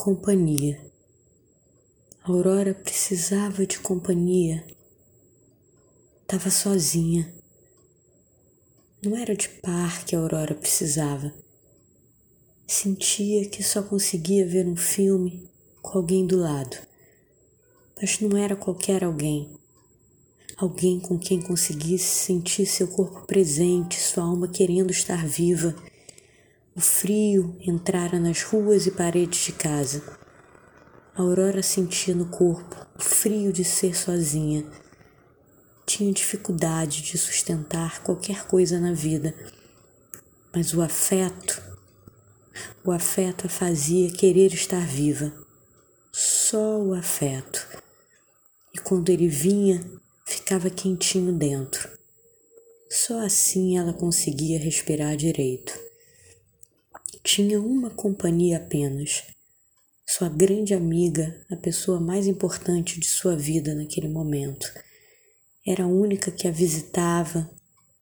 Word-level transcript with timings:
Companhia. 0.00 0.80
Aurora 2.22 2.72
precisava 2.72 3.66
de 3.66 3.80
companhia. 3.80 4.64
Tava 6.24 6.50
sozinha. 6.50 7.34
Não 9.02 9.16
era 9.16 9.34
de 9.34 9.48
par 9.48 10.04
que 10.04 10.14
a 10.14 10.20
Aurora 10.20 10.54
precisava. 10.54 11.34
Sentia 12.64 13.48
que 13.48 13.60
só 13.60 13.82
conseguia 13.82 14.46
ver 14.46 14.68
um 14.68 14.76
filme 14.76 15.50
com 15.82 15.98
alguém 15.98 16.24
do 16.24 16.38
lado. 16.38 16.76
Mas 18.00 18.20
não 18.20 18.38
era 18.38 18.54
qualquer 18.54 19.02
alguém. 19.02 19.52
Alguém 20.56 21.00
com 21.00 21.18
quem 21.18 21.42
conseguisse 21.42 22.24
sentir 22.24 22.66
seu 22.66 22.86
corpo 22.86 23.26
presente, 23.26 23.98
sua 23.98 24.22
alma 24.22 24.46
querendo 24.46 24.92
estar 24.92 25.26
viva 25.26 25.74
o 26.78 26.80
frio 26.80 27.56
entrara 27.60 28.20
nas 28.20 28.44
ruas 28.44 28.86
e 28.86 28.92
paredes 28.92 29.46
de 29.46 29.52
casa. 29.52 30.00
A 31.12 31.22
Aurora 31.22 31.60
sentia 31.60 32.14
no 32.14 32.26
corpo 32.26 32.86
o 32.96 33.02
frio 33.02 33.52
de 33.52 33.64
ser 33.64 33.96
sozinha. 33.96 34.64
Tinha 35.84 36.12
dificuldade 36.12 37.02
de 37.02 37.18
sustentar 37.18 38.00
qualquer 38.04 38.46
coisa 38.46 38.78
na 38.78 38.92
vida, 38.92 39.34
mas 40.54 40.72
o 40.72 40.80
afeto, 40.80 41.60
o 42.84 42.92
afeto 42.92 43.48
a 43.48 43.50
fazia 43.50 44.12
querer 44.12 44.54
estar 44.54 44.86
viva. 44.86 45.32
Só 46.12 46.80
o 46.80 46.94
afeto. 46.94 47.66
E 48.72 48.78
quando 48.78 49.08
ele 49.08 49.26
vinha, 49.26 49.84
ficava 50.24 50.70
quentinho 50.70 51.32
dentro. 51.32 51.88
Só 52.88 53.18
assim 53.18 53.76
ela 53.76 53.92
conseguia 53.92 54.60
respirar 54.60 55.16
direito 55.16 55.87
tinha 57.22 57.60
uma 57.60 57.90
companhia 57.90 58.58
apenas. 58.58 59.24
Sua 60.06 60.28
grande 60.28 60.72
amiga, 60.72 61.44
a 61.50 61.56
pessoa 61.56 62.00
mais 62.00 62.26
importante 62.26 62.98
de 62.98 63.06
sua 63.06 63.36
vida 63.36 63.74
naquele 63.74 64.08
momento. 64.08 64.72
Era 65.66 65.84
a 65.84 65.88
única 65.88 66.30
que 66.30 66.48
a 66.48 66.50
visitava, 66.50 67.50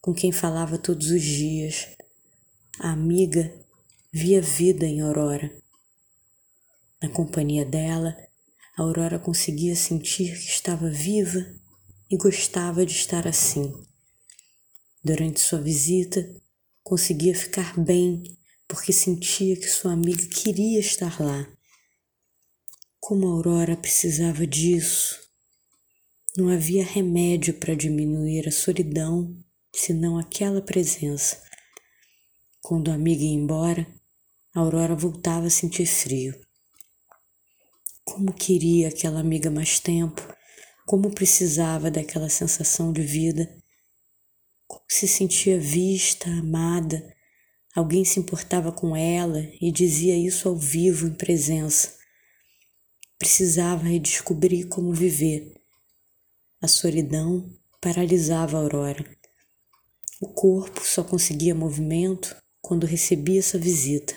com 0.00 0.12
quem 0.12 0.30
falava 0.30 0.76
todos 0.76 1.10
os 1.10 1.22
dias. 1.22 1.88
A 2.78 2.90
amiga 2.90 3.52
via 4.12 4.42
vida 4.42 4.84
em 4.84 5.00
Aurora. 5.00 5.50
Na 7.02 7.08
companhia 7.08 7.64
dela, 7.64 8.14
a 8.76 8.82
Aurora 8.82 9.18
conseguia 9.18 9.74
sentir 9.74 10.38
que 10.38 10.50
estava 10.50 10.90
viva 10.90 11.46
e 12.10 12.16
gostava 12.16 12.84
de 12.84 12.92
estar 12.92 13.26
assim. 13.26 13.72
Durante 15.02 15.40
sua 15.40 15.60
visita, 15.60 16.28
conseguia 16.82 17.34
ficar 17.34 17.78
bem 17.78 18.22
porque 18.74 18.92
sentia 18.92 19.54
que 19.54 19.68
sua 19.68 19.92
amiga 19.92 20.26
queria 20.26 20.80
estar 20.80 21.22
lá. 21.22 21.46
Como 22.98 23.28
a 23.28 23.30
Aurora 23.30 23.76
precisava 23.76 24.44
disso. 24.44 25.16
Não 26.36 26.48
havia 26.48 26.84
remédio 26.84 27.54
para 27.54 27.76
diminuir 27.76 28.48
a 28.48 28.50
solidão 28.50 29.32
senão 29.72 30.18
aquela 30.18 30.60
presença. 30.60 31.40
Quando 32.60 32.90
a 32.90 32.94
amiga 32.94 33.22
ia 33.22 33.36
embora, 33.36 33.86
Aurora 34.52 34.96
voltava 34.96 35.46
a 35.46 35.50
sentir 35.50 35.86
frio. 35.86 36.34
Como 38.04 38.32
queria 38.32 38.88
aquela 38.88 39.20
amiga 39.20 39.52
mais 39.52 39.78
tempo, 39.78 40.20
como 40.84 41.14
precisava 41.14 41.92
daquela 41.92 42.28
sensação 42.28 42.92
de 42.92 43.02
vida, 43.02 43.56
como 44.66 44.82
se 44.88 45.06
sentia 45.06 45.60
vista, 45.60 46.28
amada, 46.28 47.13
Alguém 47.74 48.04
se 48.04 48.20
importava 48.20 48.70
com 48.70 48.94
ela 48.94 49.40
e 49.60 49.72
dizia 49.72 50.16
isso 50.16 50.48
ao 50.48 50.56
vivo, 50.56 51.08
em 51.08 51.14
presença. 51.14 51.92
Precisava 53.18 53.82
redescobrir 53.82 54.68
como 54.68 54.92
viver. 54.92 55.52
A 56.62 56.68
solidão 56.68 57.52
paralisava 57.80 58.56
a 58.56 58.60
Aurora. 58.60 59.04
O 60.20 60.28
corpo 60.28 60.82
só 60.86 61.02
conseguia 61.02 61.52
movimento 61.52 62.36
quando 62.62 62.86
recebia 62.86 63.40
essa 63.40 63.58
visita. 63.58 64.14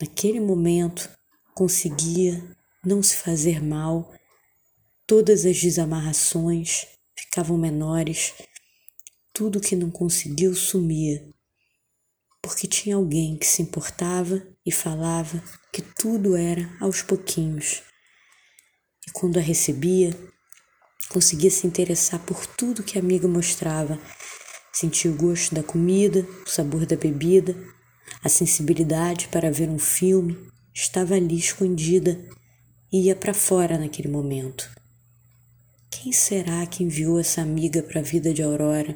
Naquele 0.00 0.40
momento, 0.40 1.10
conseguia 1.54 2.42
não 2.82 3.02
se 3.02 3.16
fazer 3.16 3.62
mal, 3.62 4.10
todas 5.06 5.44
as 5.44 5.60
desamarrações 5.60 6.86
ficavam 7.14 7.58
menores, 7.58 8.32
tudo 9.34 9.60
que 9.60 9.76
não 9.76 9.90
conseguiu 9.90 10.54
sumia 10.54 11.30
porque 12.52 12.66
tinha 12.66 12.96
alguém 12.96 13.34
que 13.34 13.46
se 13.46 13.62
importava 13.62 14.46
e 14.64 14.70
falava 14.70 15.42
que 15.72 15.80
tudo 15.80 16.36
era 16.36 16.70
aos 16.80 17.00
pouquinhos. 17.00 17.82
E 19.08 19.10
quando 19.10 19.38
a 19.38 19.40
recebia, 19.40 20.14
conseguia 21.08 21.50
se 21.50 21.66
interessar 21.66 22.20
por 22.20 22.46
tudo 22.46 22.82
que 22.82 22.98
a 22.98 23.00
amiga 23.00 23.26
mostrava, 23.26 23.98
sentia 24.70 25.10
o 25.10 25.14
gosto 25.14 25.54
da 25.54 25.62
comida, 25.62 26.28
o 26.46 26.50
sabor 26.50 26.84
da 26.84 26.94
bebida, 26.94 27.56
a 28.22 28.28
sensibilidade 28.28 29.28
para 29.28 29.50
ver 29.50 29.70
um 29.70 29.78
filme, 29.78 30.38
estava 30.74 31.14
ali 31.14 31.38
escondida 31.38 32.22
e 32.92 33.06
ia 33.06 33.16
para 33.16 33.32
fora 33.32 33.78
naquele 33.78 34.08
momento. 34.08 34.70
Quem 35.90 36.12
será 36.12 36.66
que 36.66 36.84
enviou 36.84 37.18
essa 37.18 37.40
amiga 37.40 37.82
para 37.82 38.00
a 38.00 38.04
vida 38.04 38.30
de 38.34 38.42
Aurora? 38.42 38.94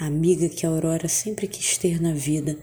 A 0.00 0.06
amiga 0.06 0.48
que 0.48 0.64
a 0.64 0.68
Aurora 0.68 1.08
sempre 1.08 1.48
quis 1.48 1.76
ter 1.76 2.00
na 2.00 2.12
vida, 2.12 2.56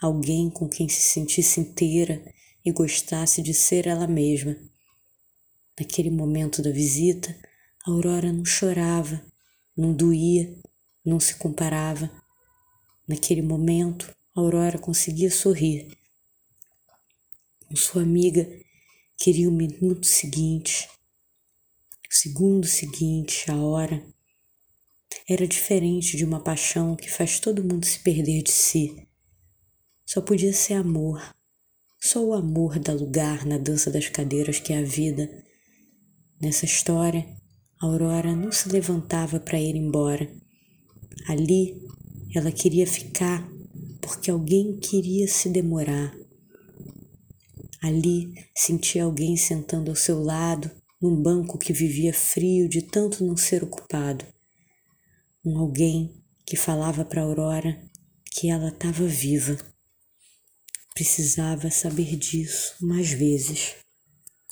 alguém 0.00 0.50
com 0.50 0.68
quem 0.68 0.88
se 0.88 1.00
sentisse 1.00 1.60
inteira 1.60 2.20
e 2.64 2.72
gostasse 2.72 3.40
de 3.40 3.54
ser 3.54 3.86
ela 3.86 4.08
mesma. 4.08 4.56
Naquele 5.78 6.10
momento 6.10 6.60
da 6.60 6.72
visita, 6.72 7.38
a 7.86 7.92
Aurora 7.92 8.32
não 8.32 8.44
chorava, 8.44 9.24
não 9.76 9.94
doía, 9.94 10.52
não 11.04 11.20
se 11.20 11.36
comparava. 11.36 12.10
Naquele 13.06 13.42
momento, 13.42 14.12
a 14.34 14.40
Aurora 14.40 14.76
conseguia 14.76 15.30
sorrir. 15.30 15.96
Com 17.68 17.76
sua 17.76 18.02
amiga, 18.02 18.48
queria 19.16 19.48
o 19.48 19.52
minuto 19.52 20.04
seguinte, 20.04 20.88
o 22.10 22.14
segundo 22.14 22.66
seguinte, 22.66 23.48
a 23.48 23.56
hora 23.56 24.04
era 25.28 25.46
diferente 25.46 26.16
de 26.16 26.24
uma 26.24 26.40
paixão 26.40 26.96
que 26.96 27.10
faz 27.10 27.38
todo 27.38 27.62
mundo 27.64 27.86
se 27.86 28.00
perder 28.00 28.42
de 28.42 28.50
si. 28.50 29.06
Só 30.04 30.20
podia 30.20 30.52
ser 30.52 30.74
amor. 30.74 31.22
Só 32.00 32.24
o 32.24 32.32
amor 32.32 32.78
dá 32.78 32.92
lugar 32.92 33.46
na 33.46 33.58
dança 33.58 33.90
das 33.90 34.08
cadeiras 34.08 34.58
que 34.58 34.72
é 34.72 34.78
a 34.78 34.84
vida. 34.84 35.30
Nessa 36.40 36.64
história, 36.64 37.26
Aurora 37.80 38.34
não 38.34 38.50
se 38.50 38.68
levantava 38.68 39.38
para 39.38 39.60
ir 39.60 39.76
embora. 39.76 40.28
Ali, 41.28 41.80
ela 42.34 42.50
queria 42.50 42.86
ficar 42.86 43.48
porque 44.00 44.30
alguém 44.30 44.78
queria 44.78 45.28
se 45.28 45.48
demorar. 45.48 46.12
Ali, 47.82 48.32
sentia 48.56 49.04
alguém 49.04 49.36
sentando 49.36 49.90
ao 49.90 49.96
seu 49.96 50.20
lado 50.20 50.70
num 51.00 51.22
banco 51.22 51.56
que 51.56 51.72
vivia 51.72 52.12
frio 52.12 52.68
de 52.68 52.82
tanto 52.82 53.24
não 53.24 53.36
ser 53.36 53.62
ocupado 53.62 54.24
um 55.44 55.58
alguém 55.58 56.22
que 56.46 56.56
falava 56.56 57.04
para 57.04 57.22
Aurora 57.22 57.80
que 58.32 58.50
ela 58.50 58.68
estava 58.68 59.06
viva. 59.06 59.56
Precisava 60.94 61.70
saber 61.70 62.16
disso 62.16 62.74
mais 62.80 63.10
vezes. 63.10 63.74